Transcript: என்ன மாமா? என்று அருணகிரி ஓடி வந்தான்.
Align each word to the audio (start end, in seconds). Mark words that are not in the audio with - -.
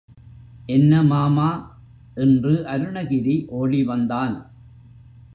என்ன 0.65 1.03
மாமா? 1.03 1.49
என்று 2.15 2.53
அருணகிரி 2.53 3.45
ஓடி 3.47 3.83
வந்தான். 3.83 4.51